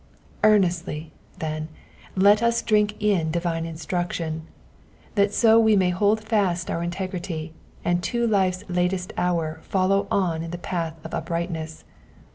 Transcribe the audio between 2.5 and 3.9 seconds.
drink in divine